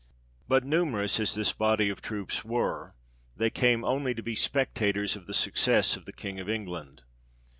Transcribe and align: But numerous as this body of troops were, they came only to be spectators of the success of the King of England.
But 0.47 0.63
numerous 0.63 1.19
as 1.19 1.35
this 1.35 1.53
body 1.53 1.87
of 1.89 2.01
troops 2.01 2.43
were, 2.43 2.95
they 3.37 3.51
came 3.51 3.83
only 3.85 4.15
to 4.15 4.23
be 4.23 4.33
spectators 4.35 5.15
of 5.15 5.27
the 5.27 5.33
success 5.35 5.95
of 5.95 6.05
the 6.05 6.11
King 6.13 6.39
of 6.39 6.49
England. 6.49 7.03